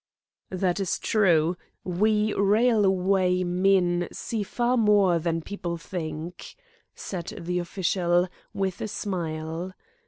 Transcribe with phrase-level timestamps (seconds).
[0.49, 1.57] "That is true.
[1.83, 6.55] We railway men see far more than people think,"
[6.95, 9.73] said the official, with a smile.